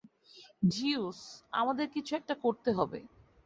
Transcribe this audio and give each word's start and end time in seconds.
Zeus, 0.63 1.19
আমাদের 1.51 1.85
একটা 1.85 1.93
কিছু 1.95 2.11
করতে 2.41 2.69
হবে। 2.71 2.99